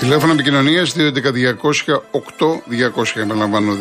[0.00, 1.02] Τηλέφωνο επικοινωνίας 211-200-8200.
[3.14, 3.76] Επαναλαμβάνω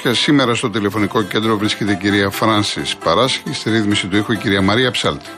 [0.00, 0.10] 211-200-8200.
[0.12, 3.52] Σήμερα στο τηλεφωνικό κέντρο βρίσκεται η κυρία Φράνση Παράσχη.
[3.52, 5.28] Στη ρύθμιση του ήχου η κυρία Μαρία Ψάλτη.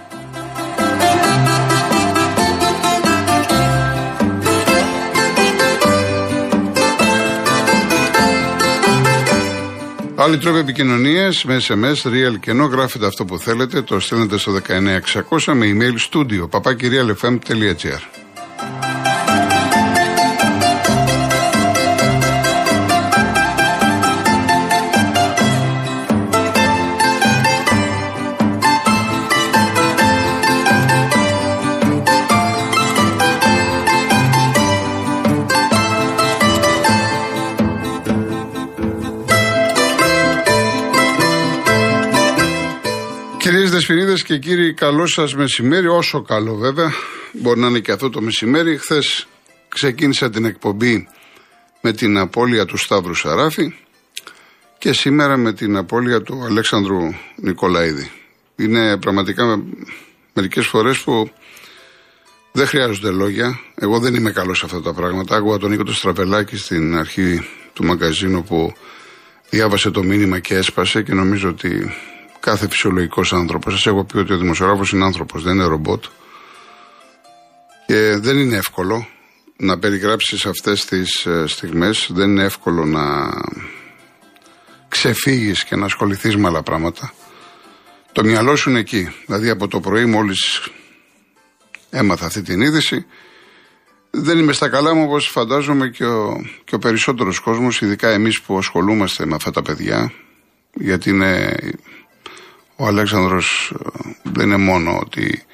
[10.16, 14.52] Άλλοι τρόποι επικοινωνίας με SMS, real και ενώ γράφετε αυτό που θέλετε, το στέλνετε στο
[14.52, 18.25] 19600 με email studio papakirialfm.gr.
[43.46, 45.86] Κυρίες Δεσποινίδε και κύριοι, καλό σας μεσημέρι.
[45.86, 46.92] Όσο καλό βέβαια,
[47.40, 48.78] μπορεί να είναι και αυτό το μεσημέρι.
[48.78, 49.26] Χθες
[49.68, 51.08] ξεκίνησα την εκπομπή
[51.80, 53.74] με την απώλεια του Σταύρου Σαράφη
[54.78, 56.98] και σήμερα με την απώλεια του Αλέξανδρου
[57.36, 58.10] Νικολαίδη.
[58.56, 59.62] Είναι πραγματικά
[60.32, 61.30] μερικές φορές που
[62.52, 63.60] δεν χρειάζονται λόγια.
[63.74, 65.36] Εγώ δεν είμαι καλός σε αυτά τα πράγματα.
[65.36, 68.72] Άκουγα τον Νίκο του Στραπελάκη στην αρχή του μαγκαζίνου που
[69.50, 71.94] διάβασε το μήνυμα και έσπασε και νομίζω ότι
[72.40, 73.72] κάθε φυσιολογικός άνθρωπος.
[73.72, 76.04] Σας έχω πει ότι ο δημοσιογράφος είναι άνθρωπος, δεν είναι ρομπότ.
[77.86, 79.08] Και δεν είναι εύκολο
[79.56, 82.08] να περιγράψεις αυτές τις ε, στιγμές.
[82.12, 83.30] Δεν είναι εύκολο να
[84.88, 87.12] ξεφύγεις και να ασχοληθείς με άλλα πράγματα.
[88.12, 89.14] Το μυαλό σου είναι εκεί.
[89.26, 90.68] Δηλαδή από το πρωί, μόλις
[91.90, 93.06] έμαθα αυτή την είδηση,
[94.10, 98.40] δεν είμαι στα καλά μου όπως φαντάζομαι και ο, και ο περισσότερος κόσμος, ειδικά εμείς
[98.40, 100.12] που ασχολούμαστε με αυτά τα παιδιά,
[100.74, 101.56] γιατί είναι
[102.76, 105.44] ο Αλέξανδρος ε, δεν είναι μόνο ότι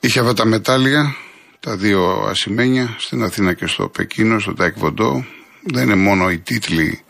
[0.00, 1.16] είχε αυτά τα μετάλλια,
[1.60, 5.24] τα δύο ασημένια, στην Αθήνα και στο Πεκίνο, στο Τάικ Βοντό.
[5.62, 7.00] Δεν είναι μόνο οι τίτλοι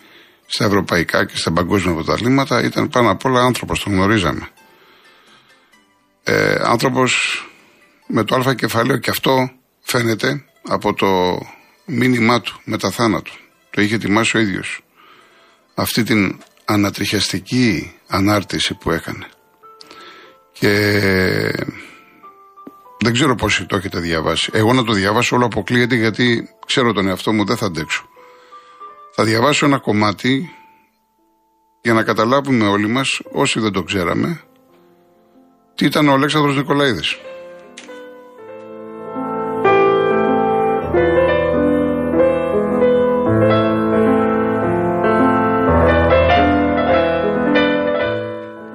[0.46, 4.48] στα ευρωπαϊκά και στα παγκόσμια πρωταθλήματα, ήταν πάνω απ' όλα άνθρωπος, τον γνωρίζαμε.
[6.22, 7.44] Ε, άνθρωπος
[8.06, 11.38] με το α κεφαλαίο και αυτό φαίνεται από το
[11.84, 13.30] μήνυμά του μετά θάνατο.
[13.70, 14.80] Το είχε ετοιμάσει ο ίδιος.
[15.74, 19.26] Αυτή την ανατριχιαστική ανάρτηση που έκανε.
[20.52, 21.00] Και
[23.02, 24.50] δεν ξέρω πόσοι το έχετε διαβάσει.
[24.52, 28.08] Εγώ να το διαβάσω όλο αποκλείεται γιατί ξέρω τον εαυτό μου δεν θα αντέξω.
[29.14, 30.50] Θα διαβάσω ένα κομμάτι
[31.82, 34.40] για να καταλάβουμε όλοι μας, όσοι δεν το ξέραμε,
[35.74, 37.16] τι ήταν ο Αλέξανδρος Νικολαίδης.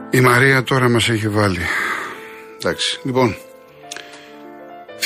[0.09, 1.65] Η Μαρία τώρα μας έχει βάλει.
[2.55, 3.35] Εντάξει, λοιπόν.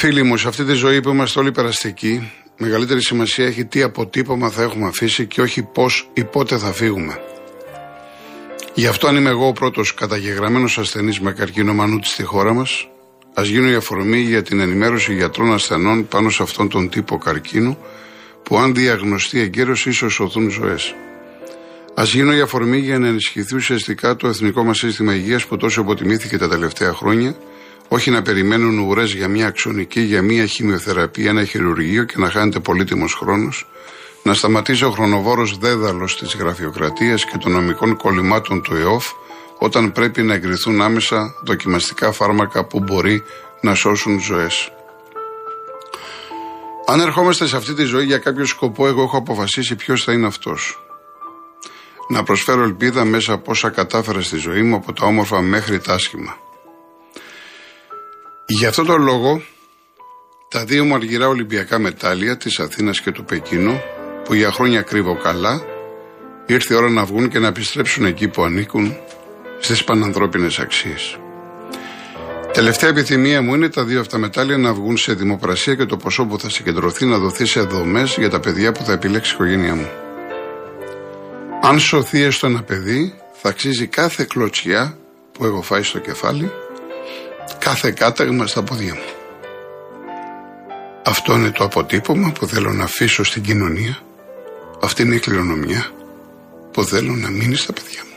[0.01, 4.49] Φίλοι μου, σε αυτή τη ζωή που είμαστε όλοι περαστικοί, μεγαλύτερη σημασία έχει τι αποτύπωμα
[4.49, 7.19] θα έχουμε αφήσει και όχι πώς ή πότε θα φύγουμε.
[8.73, 12.89] Γι' αυτό αν είμαι εγώ ο πρώτος καταγεγραμμένος ασθενής με καρκίνο μανούτη στη χώρα μας,
[13.33, 17.77] ας γίνω η αφορμή για την ενημέρωση γιατρών ασθενών πάνω σε αυτόν τον τύπο καρκίνου,
[18.43, 20.95] που αν διαγνωστεί εγκαίρως ίσως σωθούν ζωές.
[21.93, 25.81] Α γίνω η αφορμή για να ενισχυθεί ουσιαστικά το εθνικό μας σύστημα υγείας που τόσο
[25.81, 27.35] αποτιμήθηκε τα τελευταία χρόνια,
[27.89, 32.59] όχι να περιμένουν ουρές για μια αξονική, για μια χημειοθεραπεία, ένα χειρουργείο και να χάνεται
[32.59, 33.67] πολύτιμος χρόνος,
[34.23, 39.11] να σταματήσει ο χρονοβόρος δέδαλος της γραφειοκρατίας και των νομικών κολλημάτων του ΕΟΦ,
[39.57, 43.23] όταν πρέπει να εγκριθούν άμεσα δοκιμαστικά φάρμακα που μπορεί
[43.61, 44.71] να σώσουν ζωές.
[46.85, 50.27] Αν ερχόμαστε σε αυτή τη ζωή για κάποιο σκοπό, εγώ έχω αποφασίσει ποιος θα είναι
[50.27, 50.79] αυτός
[52.09, 55.93] να προσφέρω ελπίδα μέσα από όσα κατάφερα στη ζωή μου από τα όμορφα μέχρι τα
[55.93, 56.37] άσχημα.
[58.51, 59.41] Γι' αυτό τον λόγο
[60.49, 63.81] τα δύο μου αργυρά Ολυμπιακά μετάλλια της Αθήνας και του Πεκίνου
[64.23, 65.61] που για χρόνια κρύβω καλά
[66.45, 68.97] ήρθε η ώρα να βγουν και να επιστρέψουν εκεί που ανήκουν
[69.59, 71.19] στις πανανθρώπινες αξίες.
[72.53, 76.25] Τελευταία επιθυμία μου είναι τα δύο αυτά μετάλλια να βγουν σε δημοπρασία και το ποσό
[76.25, 79.75] που θα συγκεντρωθεί να δοθεί σε δομές για τα παιδιά που θα επιλέξει η οικογένειά
[79.75, 79.89] μου.
[81.61, 84.97] Αν σωθεί έστω ένα παιδί, θα αξίζει κάθε κλωτσιά
[85.31, 86.51] που έχω φάει στο κεφάλι,
[87.57, 89.01] κάθε κάταγμα στα πόδια μου.
[91.05, 93.97] Αυτό είναι το αποτύπωμα που θέλω να αφήσω στην κοινωνία.
[94.81, 95.91] Αυτή είναι η κληρονομιά
[96.71, 98.08] που θέλω να μείνει στα παιδιά μου.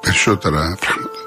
[0.00, 1.18] Περισσότερα πράγματα.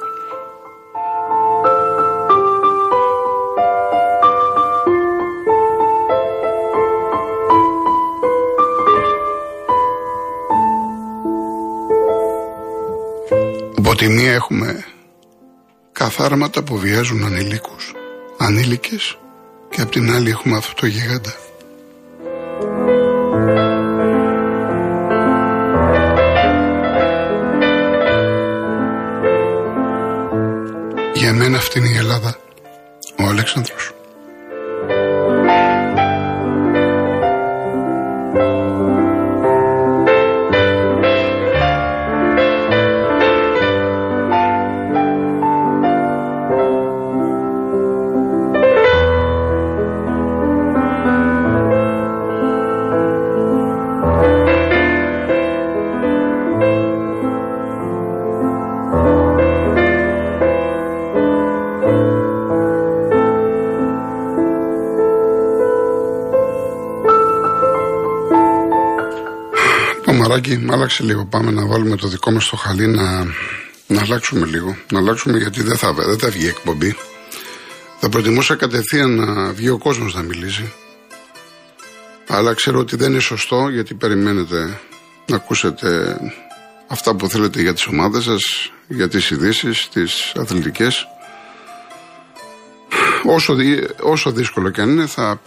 [13.77, 14.85] Από τη μία έχουμε
[15.91, 17.93] καθάρματα που βιάζουν ανηλίκους,
[18.37, 19.17] ανήλικες
[19.69, 21.46] και από την άλλη έχουμε αυτό το γίγαντα.
[31.67, 32.37] Αυτή είναι η Ελλάδα,
[33.19, 33.96] ο Αλέξανδρος.
[70.87, 71.25] Μαράκι, άλλαξε λίγο.
[71.25, 73.23] Πάμε να βάλουμε το δικό μας το χαλί να,
[73.87, 74.77] να αλλάξουμε λίγο.
[74.91, 76.95] Να αλλάξουμε γιατί δεν θα, δεν θα βγει εκπομπή.
[77.99, 80.73] Θα προτιμούσα κατευθείαν να βγει ο κόσμος να μιλήσει.
[82.27, 84.79] Αλλά ξέρω ότι δεν είναι σωστό γιατί περιμένετε
[85.25, 86.17] να ακούσετε
[86.87, 91.07] αυτά που θέλετε για τις ομάδες σας, για τις ειδήσεις, τις αθλητικές.
[93.25, 93.55] Όσο,
[94.01, 95.41] όσο δύσκολο και αν είναι θα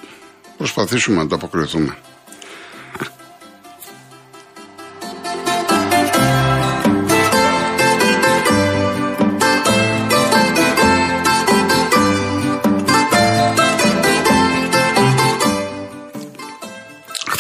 [0.56, 1.96] προσπαθήσουμε να το αποκριθούμε.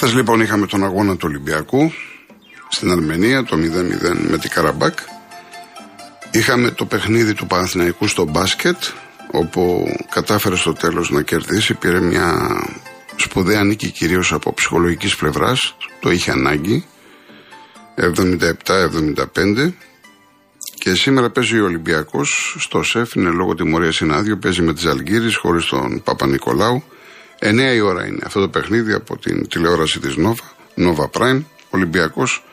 [0.02, 1.92] Χθες λοιπόν είχαμε τον αγώνα του Ολυμπιακού
[2.68, 3.60] στην Αρμενία, το 0-0
[4.30, 4.98] με την Καραμπάκ.
[6.30, 8.76] Είχαμε το παιχνίδι του Παναθηναϊκού στο μπάσκετ,
[9.30, 12.34] όπου κατάφερε στο τέλος να κερδίσει, πήρε μια
[13.16, 16.86] σπουδαία νίκη κυρίως από ψυχολογικής πλευράς, το είχε ανάγκη,
[17.94, 19.74] 77-75.
[20.74, 25.32] Και σήμερα παίζει ο Ολυμπιακός στο ΣΕΦ, είναι λόγω τιμωρίας συνάδειο, παίζει με τις Αλγύρε
[25.32, 26.82] χωρίς τον Παπα-Νικολάου.
[27.42, 32.44] 9 η ώρα είναι αυτό το παιχνίδι από την τηλεόραση της Nova, Nova Prime, Ολυμπιακός,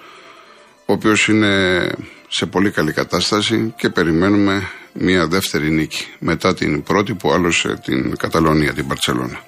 [0.86, 1.91] ο οποίος είναι
[2.27, 8.17] σε πολύ καλή κατάσταση και περιμένουμε μια δεύτερη νίκη μετά την πρώτη που άλωσε την
[8.17, 9.39] Καταλωνία, την Παρτσελώνα.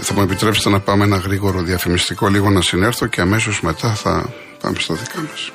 [0.00, 4.28] Θα μου επιτρέψετε να πάμε ένα γρήγορο διαφημιστικό λίγο να συνέρθω και αμέσως μετά θα
[4.60, 5.52] πάμε στα δικά μας.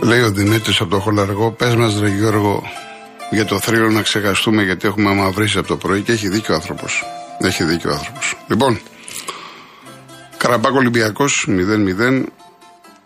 [0.00, 2.62] Λέει ο Δημήτρης από το Χολαργό, πες μας ρε Γιώργο,
[3.34, 6.56] για το θρύλο να ξεχαστούμε γιατί έχουμε μαυρίσει από το πρωί και έχει δίκιο ο
[6.56, 7.04] άνθρωπος.
[7.38, 8.36] Έχει δίκιο ο άνθρωπος.
[8.48, 8.80] Λοιπόν,
[10.36, 12.24] Καραμπάκ Ολυμπιακός 0-0.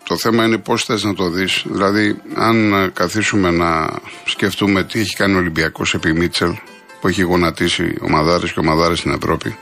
[0.04, 1.62] Το θέμα είναι πώς θες να το δεις.
[1.66, 3.90] Δηλαδή, αν καθίσουμε να
[4.25, 6.54] σκεφτούμε τι έχει κάνει ο Ολυμπιακός επί Μίτσελ,
[7.00, 9.56] που έχει γονατίσει ομαδάρες και ομαδάρες στην Ευρώπη,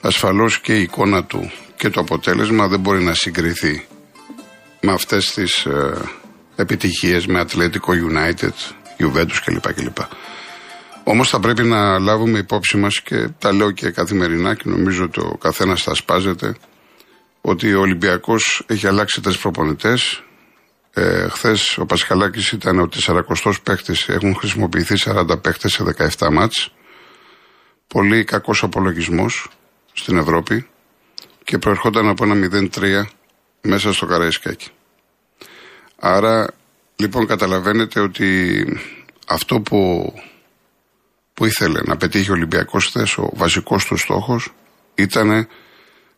[0.00, 3.86] ασφαλώς και η εικόνα του και το αποτέλεσμα δεν μπορεί να συγκριθεί
[4.80, 5.94] με αυτές τις ε,
[6.56, 9.72] επιτυχίες με Ατλέτικο United, Juventus κλπ.
[9.72, 9.98] κλπ.
[11.04, 15.20] Όμως θα πρέπει να λάβουμε υπόψη μας και τα λέω και καθημερινά και νομίζω ότι
[15.20, 16.56] ο καθένας θα σπάζεται
[17.40, 20.22] ότι ο Ολυμπιακός έχει αλλάξει τρεις προπονητές.
[20.92, 23.22] Ε, Χθες ο Πασχαλάκης ήταν ότι 40
[23.62, 25.82] παίχτε έχουν χρησιμοποιηθεί 40 παίχτε σε
[26.18, 26.72] 17 μάτς.
[27.86, 29.48] Πολύ κακός απολογισμός
[29.92, 30.66] στην Ευρώπη
[31.44, 33.02] και προερχόταν από ένα 0-3
[33.60, 34.68] μέσα στο Καραϊσκάκι.
[35.98, 36.46] Άρα
[37.00, 38.64] Λοιπόν, καταλαβαίνετε ότι
[39.26, 40.12] αυτό που,
[41.34, 44.54] που ήθελε να πετύχει ο Ολυμπιακός χθες, ο βασικός του στόχος,
[44.94, 45.48] ήταν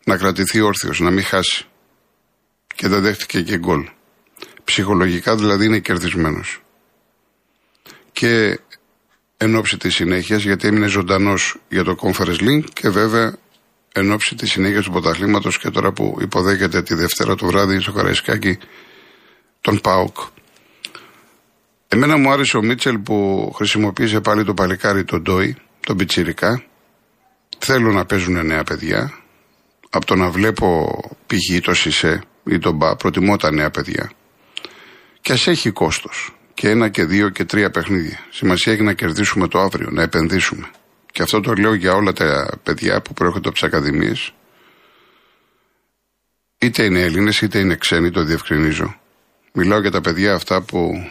[0.05, 1.65] να κρατηθεί όρθιος, να μην χάσει.
[2.75, 3.89] Και δεν δέχτηκε και γκολ.
[4.65, 6.63] Ψυχολογικά δηλαδή είναι κερδισμένος.
[8.13, 8.61] Και
[9.37, 13.37] εν ώψη της συνέχειας, γιατί έμεινε ζωντανός για το Conference Link και βέβαια
[13.93, 17.93] εν ώψη της συνέχειας του ποταχλήματος και τώρα που υποδέχεται τη Δευτέρα το βράδυ στο
[17.93, 18.59] Καραϊσκάκι
[19.61, 20.17] τον ΠΑΟΚ.
[21.93, 26.65] Εμένα μου άρεσε ο Μίτσελ που χρησιμοποίησε πάλι το παλικάρι τον Ντόι, τον Πιτσιρικά.
[27.59, 29.19] Θέλω να παίζουν νέα παιδιά.
[29.91, 31.61] Από το να βλέπω π.χ.
[31.61, 32.97] το Σισε ή τον Μπα.
[32.97, 34.11] Προτιμώ τα νέα παιδιά.
[35.21, 36.35] Και ας έχει κόστος.
[36.55, 38.19] Και ένα και δύο και τρία παιχνίδια.
[38.31, 40.71] Σημασία έχει να κερδίσουμε το αύριο, να επενδύσουμε.
[41.13, 44.33] Και αυτό το λέω για όλα τα παιδιά που προέρχονται από τις ακαδημίες.
[46.59, 48.97] Είτε είναι Έλληνες είτε είναι ξένοι, το διευκρινίζω.
[49.53, 51.11] Μιλάω για τα παιδιά αυτά που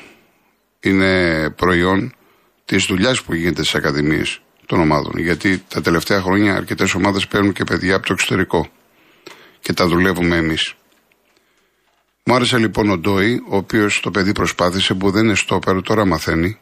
[0.79, 2.13] είναι προϊόν
[2.65, 5.17] της δουλειάς που γίνεται στις ακαδημίες των ομάδων.
[5.17, 8.69] Γιατί τα τελευταία χρόνια αρκετές ομάδες παίρνουν και παιδιά από το εξωτερικό.
[9.59, 10.73] Και τα δουλεύουμε εμείς.
[12.23, 16.05] Μου άρεσε λοιπόν ο Ντόι, ο οποίος το παιδί προσπάθησε, που δεν είναι στόπερ, τώρα
[16.05, 16.59] μαθαίνει.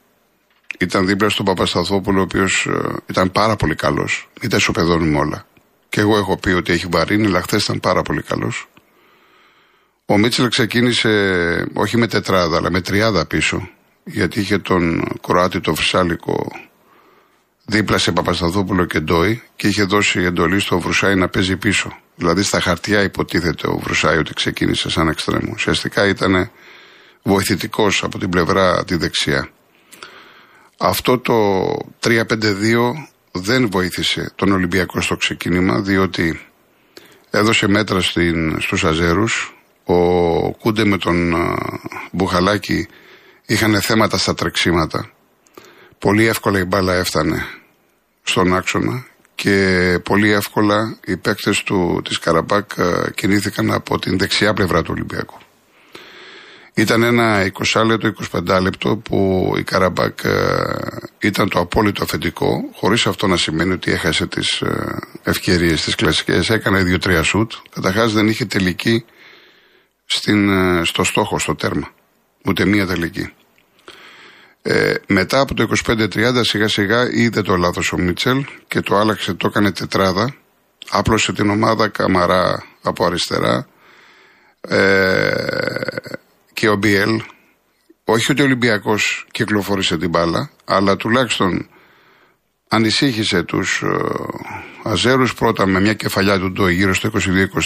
[0.80, 4.30] Ήταν δίπλα στον Παπασταθόπουλο, ο οποίος ε, ήταν πάρα πολύ καλός.
[4.42, 5.48] Μην τα ισοπεδώνουμε όλα.
[5.90, 8.70] Και εγώ έχω πει ότι έχει βαρύνει, αλλά χθες ήταν πάρα πολύ καλός.
[10.06, 11.12] Ο Μίτσελ ξεκίνησε
[11.74, 13.70] όχι με τετράδα, αλλά με τριάδα πίσω.
[14.10, 16.52] Γιατί είχε τον Κροάτι, τον Φυσάλικο,
[17.66, 21.98] δίπλα σε Παπασταθόπουλο και Ντόι και είχε δώσει εντολή στο Βρουσάη να παίζει πίσω.
[22.16, 25.52] Δηλαδή στα χαρτιά υποτίθεται ο Βρουσάη ότι ξεκίνησε σαν εξτρέμου.
[25.54, 26.52] Ουσιαστικά ήταν
[27.24, 29.50] βοηθητικός από την πλευρά τη δεξιά.
[30.78, 31.66] Αυτό το
[32.04, 32.24] 3-5-2
[33.32, 36.40] δεν βοήθησε τον Ολυμπιακό στο ξεκίνημα διότι
[37.30, 41.34] έδωσε μέτρα στην, στους Αζέρους ο Κούντε με τον
[42.12, 42.88] Μπουχαλάκη
[43.48, 45.12] είχαν θέματα στα τρεξίματα
[46.00, 47.46] πολύ εύκολα η μπάλα έφτανε
[48.24, 54.54] στον άξονα και πολύ εύκολα οι παίκτες του, της Καραμπάκ ε, κινήθηκαν από την δεξιά
[54.54, 55.38] πλευρά του Ολυμπιακού.
[56.74, 60.32] Ήταν ένα 20 λεπτό, 25 λεπτό που η Καραμπάκ ε,
[61.20, 66.50] ήταν το απόλυτο αφεντικό, χωρίς αυτό να σημαίνει ότι έχασε τις ε, ευκαιρίες τις κλασικές.
[66.50, 69.06] Έκανε δύο-τρία σουτ, καταρχάς δεν είχε τελική
[70.06, 70.50] στην,
[70.86, 71.92] στο στόχο, στο τέρμα.
[72.48, 73.34] Ούτε μία τελική.
[74.62, 79.34] Ε, μετά από το 25-30 σιγά σιγά είδε το λάθος ο Μίτσελ και το άλλαξε,
[79.34, 80.36] το έκανε τετράδα.
[80.90, 83.68] Άπλωσε την ομάδα Καμαρά από αριστερά
[84.62, 85.32] ε,
[86.54, 87.22] και ο Μπιέλ.
[88.04, 91.70] Όχι ότι ο Ολυμπιακός κυκλοφόρησε την μπάλα, αλλά τουλάχιστον
[92.68, 93.88] ανησύχησε τους ε,
[94.84, 97.10] Αζέρους πρώτα με μια κεφαλιά του Ντόι γύρω στο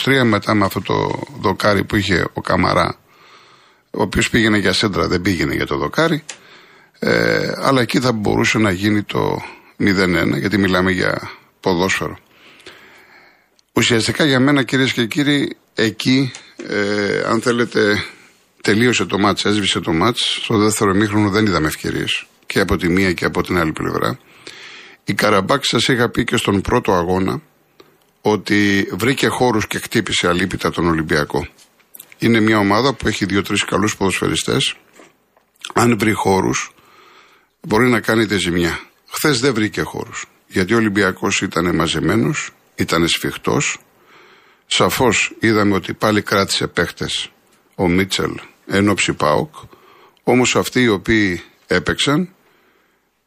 [0.05, 2.95] 22-23, μετά με αυτό το δοκάρι που είχε ο Καμαρά,
[3.91, 6.24] ο οποίος πήγαινε για σέντρα, δεν πήγαινε για το δοκάρι.
[7.00, 9.41] Ε, αλλά εκεί θα μπορούσε να γίνει το
[9.79, 12.17] 0-1, γιατί μιλάμε για ποδόσφαιρο.
[13.74, 16.31] Ουσιαστικά για μένα κυρίες και κύριοι, εκεί,
[16.67, 18.03] ε, αν θέλετε,
[18.62, 20.39] τελείωσε το μάτς, έσβησε το μάτς.
[20.43, 24.19] Στο δεύτερο ημίχρονο δεν είδαμε ευκαιρίες και από τη μία και από την άλλη πλευρά.
[25.03, 27.41] Η Καραμπάκ σας είχα πει και στον πρώτο αγώνα
[28.21, 31.48] ότι βρήκε χώρους και χτύπησε αλήπητα τον Ολυμπιακό.
[32.24, 34.75] Είναι μια ομάδα που έχει δύο-τρεις καλούς ποδοσφαιριστές.
[35.74, 36.72] Αν βρει χώρους,
[37.62, 38.80] μπορεί να κάνετε ζημιά.
[39.08, 40.25] Χθες δεν βρήκε χώρους.
[40.48, 43.78] Γιατί ο Ολυμπιακός ήταν μαζεμένος, ήταν σφιχτός.
[44.66, 47.32] Σαφώς είδαμε ότι πάλι κράτησε παίχτες
[47.75, 49.56] ο Μίτσελ ενώ Πάοκ.
[50.24, 52.30] Όμως αυτοί οι οποίοι έπαιξαν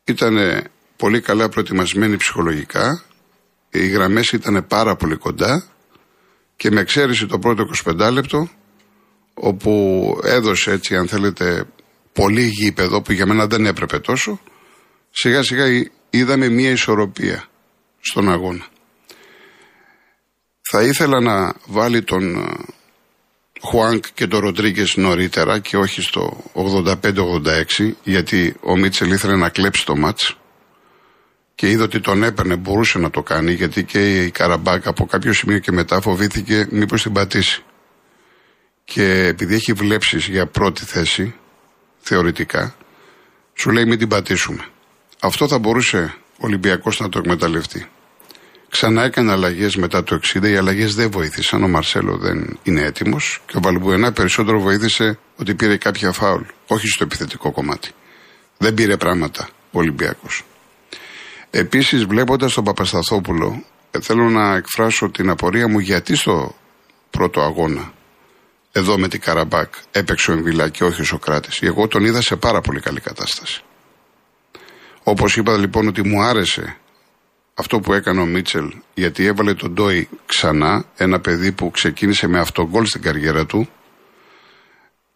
[0.05, 0.65] ήταν
[0.97, 3.03] πολύ καλά προετοιμασμένοι ψυχολογικά.
[3.71, 5.65] Οι γραμμές ήταν πάρα πολύ κοντά
[6.57, 8.49] και με εξαίρεση το πρώτο 25 λεπτό
[9.35, 11.65] όπου έδωσε έτσι αν θέλετε
[12.13, 14.41] πολύ γήπεδο που για μένα δεν έπρεπε τόσο,
[15.11, 15.65] σιγά σιγά
[16.11, 17.45] είδαμε μια ισορροπία
[18.01, 18.67] στον αγώνα.
[20.71, 22.53] Θα ήθελα να βάλει τον ε,
[23.61, 29.87] Χουάνκ και τον Ροντρίγκες νωρίτερα και όχι στο 85-86 γιατί ο Μίτσελ ήθελε να κλέψει
[29.87, 30.37] το μάτς
[31.55, 35.33] και είδε ότι τον έπαιρνε, μπορούσε να το κάνει γιατί και η Καραμπάκα από κάποιο
[35.33, 37.65] σημείο και μετά φοβήθηκε μήπως την πατήσει.
[38.85, 41.35] Και επειδή έχει βλέψεις για πρώτη θέση
[41.99, 42.75] θεωρητικά,
[43.55, 44.65] σου λέει μην την πατήσουμε.
[45.21, 47.87] Αυτό θα μπορούσε ο Ολυμπιακός να το εκμεταλλευτεί.
[48.69, 50.49] Ξανά έκανε αλλαγές μετά το 60.
[50.49, 51.63] Οι αλλαγές δεν βοήθησαν.
[51.63, 53.43] Ο Μαρσέλο δεν είναι έτοιμος.
[53.47, 56.43] Και ο Βαλμπουενά περισσότερο βοήθησε ότι πήρε κάποια φάουλ.
[56.67, 57.91] Όχι στο επιθετικό κομμάτι.
[58.59, 60.45] Δεν πήρε πράγματα ο Ολυμπιακός.
[61.51, 63.65] Επίσης, βλέποντας τον Παπασταθόπουλο,
[64.01, 66.55] θέλω να εκφράσω την απορία μου γιατί στο
[67.11, 67.93] πρώτο αγώνα
[68.77, 71.63] εδώ με την Καραμπάκ έπαιξε ο Εμβιλά και όχι ο Σοκράτης.
[71.63, 73.63] Εγώ τον είδα σε πάρα πολύ καλή κατάσταση.
[75.03, 76.77] Όπως είπα λοιπόν ότι μου άρεσε
[77.55, 82.39] αυτό που έκανε ο Μίτσελ, γιατί έβαλε τον Ντόι ξανά, ένα παιδί που ξεκίνησε με
[82.39, 83.69] αυτογκόλ στην καριέρα του.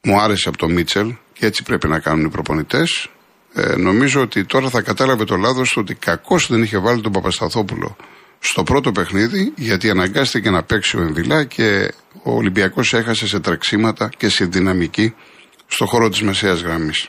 [0.03, 3.09] Μου άρεσε από τον Μίτσελ και έτσι πρέπει να κάνουν οι προπονητές.
[3.55, 7.97] Ε, νομίζω ότι τώρα θα κατάλαβε το λάθος ότι κακώς δεν είχε βάλει τον Παπασταθόπουλο
[8.39, 14.11] στο πρώτο παιχνίδι, γιατί αναγκάστηκε να παίξει ο Εμβιλά και ο Ολυμπιακός έχασε σε τρεξίματα
[14.17, 15.15] και σε δυναμική
[15.67, 17.09] στο χώρο της μεσαίας γραμμής.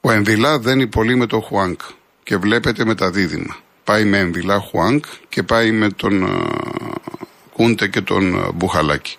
[0.00, 1.80] Ο Εμβιλά δένει πολύ με τον Χουάνκ
[2.22, 3.56] και βλέπετε με τα δίδυμα.
[3.84, 7.20] Πάει με Εμβιλά Χουάνκ και πάει με τον uh,
[7.52, 9.16] Κούντε και τον uh, Μπουχαλάκη.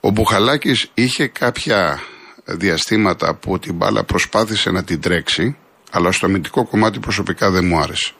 [0.00, 2.00] Ο Μπουχαλάκης είχε κάποια
[2.44, 5.56] διαστήματα που την μπάλα προσπάθησε να την τρέξει,
[5.90, 8.12] αλλά στο αμυντικό κομμάτι προσωπικά δεν μου άρεσε.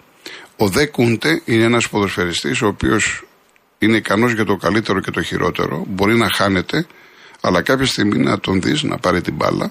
[0.56, 3.24] Ο Δε Κούντε είναι ένας ποδοσφαιριστής ο οποίος
[3.78, 5.84] είναι ικανός για το καλύτερο και το χειρότερο.
[5.88, 6.86] Μπορεί να χάνεται,
[7.40, 9.70] αλλά κάποια στιγμή να τον δεις να πάρει την μπάλα,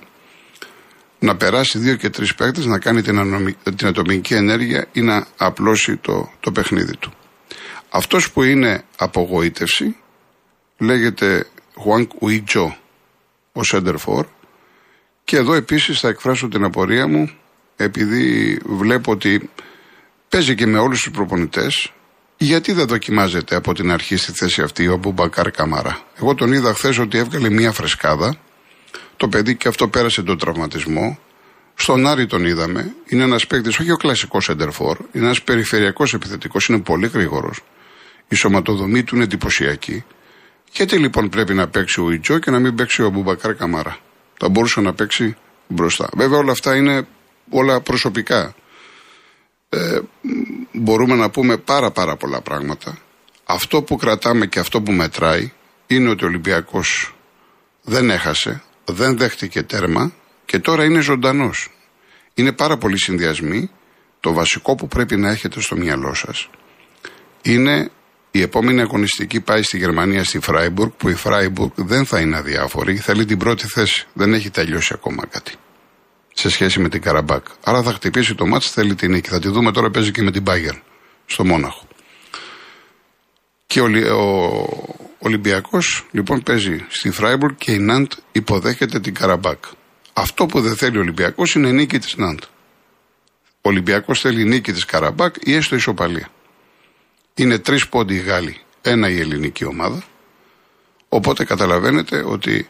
[1.20, 5.98] να περάσει δύο και τρεις παίκτες, να κάνει την, την ατομική ενέργεια ή να απλώσει
[5.98, 7.13] το, το παιχνίδι του.
[7.89, 9.96] Αυτός που είναι απογοήτευση
[10.77, 11.48] λέγεται
[11.86, 12.77] Juan Ουιτζο
[13.51, 14.25] ο Σέντερφορ
[15.24, 17.32] και εδώ επίσης θα εκφράσω την απορία μου
[17.75, 19.50] επειδή βλέπω ότι
[20.29, 21.91] παίζει και με όλους τους προπονητές
[22.38, 26.74] γιατί δεν δοκιμάζεται από την αρχή στη θέση αυτή ο Μπουμπακάρ Καμαρά; Εγώ τον είδα
[26.74, 28.36] χθες ότι έβγαλε μία φρεσκάδα.
[29.17, 31.19] Το παιδί και αυτό πέρασε τον τραυματισμό.
[31.75, 32.93] Στον Άρη τον είδαμε.
[33.08, 34.97] Είναι ένας παίκτης, όχι ο κλασικός σεντερφόρ.
[35.12, 36.67] Είναι ένας περιφερειακός επιθετικός.
[36.67, 37.60] Είναι πολύ γρήγορος.
[38.27, 40.04] Η σωματοδομή του είναι εντυπωσιακή.
[40.71, 43.97] Γιατί λοιπόν πρέπει να παίξει ο Ιτζό και να μην παίξει ο Μπουμπακάρ Καμάρα.
[44.38, 45.36] Θα μπορούσε να παίξει
[45.67, 46.10] μπροστά.
[46.13, 47.08] Βέβαια όλα αυτά είναι
[47.49, 48.56] όλα προσωπικά.
[49.69, 49.99] Ε,
[50.71, 52.97] μπορούμε να πούμε πάρα πάρα πολλά πράγματα.
[53.45, 55.51] Αυτό που κρατάμε και αυτό που μετράει
[55.88, 57.15] είναι ότι ο Ολυμπιακός
[57.84, 60.13] δεν έχασε, δεν δέχτηκε τέρμα
[60.45, 61.69] και τώρα είναι ζωντανός.
[62.34, 63.69] Είναι πάρα πολλοί συνδυασμοί.
[64.19, 66.49] Το βασικό που πρέπει να έχετε στο μυαλό σας
[67.41, 67.91] είναι
[68.32, 72.97] η επόμενη αγωνιστική πάει στη Γερμανία, στη Φράιμπουργκ, που η Φράιμπουργκ δεν θα είναι αδιάφορη,
[72.97, 74.08] θέλει την πρώτη θέση.
[74.13, 75.53] Δεν έχει τελειώσει ακόμα κάτι
[76.39, 77.45] σε σχέση με την Καραμπάκ.
[77.63, 79.30] Άρα θα χτυπήσει το ματς, θέλει την νίκη.
[79.30, 80.75] Θα τη δούμε τώρα παίζει και με την Μπάγερν
[81.25, 81.88] στο Μόναχο.
[83.65, 89.63] Και ο, ο Ολυμπιακός λοιπόν παίζει στη Φράιμπουργκ και η Ναντ υποδέχεται την Καραμπάκ.
[90.13, 92.39] Αυτό που δεν θέλει ο Ολυμπιακός είναι η νίκη της Ναντ.
[93.62, 96.30] Ο Ολυμπιακός θέλει νίκη της Καραμπάκ ή έστω ισοπαλία.
[97.36, 100.04] Είναι τρεις πόντι οι Γάλλοι, ένα η ελληνική ομάδα.
[101.10, 102.69] Οπότε καταλαβαίνετε ότι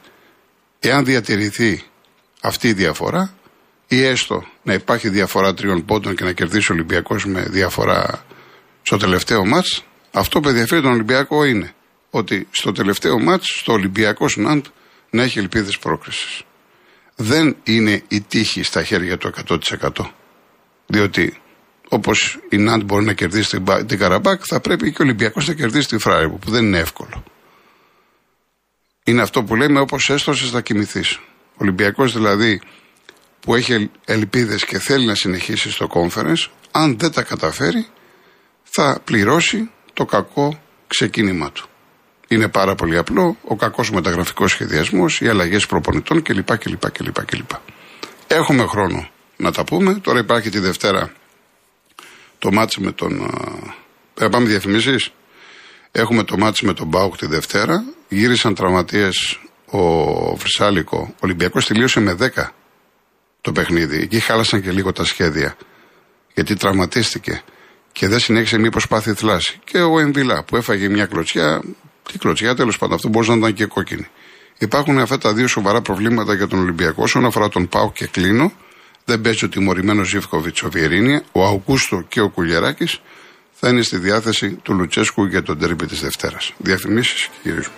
[0.79, 1.84] εάν διατηρηθεί
[2.41, 3.34] αυτή η διαφορά
[3.89, 8.25] ή έστω να υπάρχει διαφορά τριών πόντων και να κερδίσει ο Ολυμπιακός με διαφορά
[8.82, 11.73] στο τελευταίο μάτς, αυτό που ενδιαφέρει τον Ολυμπιακό είναι
[12.10, 14.65] ότι στο τελευταίο μάτς, στο Ολυμπιακός Ναντ,
[15.10, 16.41] να έχει ελπίδες πρόκρισης.
[17.15, 20.13] Δεν είναι η τύχη στα χέρια του 100%.
[20.88, 21.38] Διότι
[21.89, 25.54] Όπως η Νάντ μπορεί να κερδίσει την, την Καραμπάκ, θα πρέπει και ο Ολυμπιακός να
[25.54, 27.23] κερδίσει τη Φράιμπου, που δεν είναι εύκολο.
[29.04, 31.15] Είναι αυτό που λέμε όπως έστωσε θα κοιμηθείς.
[31.15, 32.62] Ο Ολυμπιακός δηλαδή
[33.39, 37.88] που έχει ελπίδες και θέλει να συνεχίσει στο conference, αν δεν τα καταφέρει,
[38.63, 41.69] θα πληρώσει το κακό ξεκίνημα του.
[42.28, 46.58] Είναι πάρα πολύ απλό, ο κακός μεταγραφικός σχεδιασμός, οι αλλαγές προπονητών κλπ.
[46.58, 47.49] κλπ, κλπ, κλπ.
[48.28, 49.93] Έχουμε χρόνο να τα πούμε.
[49.93, 51.12] Τώρα υπάρχει τη Δευτέρα
[52.39, 53.17] το μάτς με τον...
[54.13, 55.12] Πρέπει να πάμε διαφημίσεις.
[55.91, 57.84] Έχουμε το μάτς με τον Μπάουκ τη Δευτέρα.
[58.10, 60.97] Γύρισαν τραυματίες ο Βρυσάλικο.
[60.97, 62.28] Ο Ολυμπιακός τελείωσε με 10
[63.41, 63.97] το παιχνίδι.
[64.02, 65.56] Εκεί χάλασαν και λίγο τα σχέδια.
[66.34, 67.41] Γιατί τραυματίστηκε.
[67.91, 69.60] Και δεν συνέχισε μήπω πάθη θλάση.
[69.63, 71.62] Και ο Εμβιλά που έφαγε μια κλωτσιά.
[72.12, 74.08] Τι κλωτσιά, τέλος πάντων, αυτό μπορούσε να ήταν και κόκκινη.
[74.58, 77.04] Υπάρχουν αυτά τα δύο σοβαρά προβλήματα για τον Ολυμπιακό.
[77.04, 78.52] Όσον αφορά τον Πάουκ και κλείνω,
[79.06, 83.02] δεν παίζει ο τιμωρημένο Ζήφκοβιτς ο Βιερίνια, ο Αουγκούστο και ο Κουλιαράκης
[83.54, 86.54] θα είναι στη διάθεση του Λουτσέσκου για τον τέρμπι της Δευτέρας.
[86.58, 87.75] Διαφημίσεις και γυρίζουμε.